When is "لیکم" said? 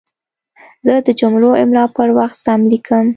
2.71-3.05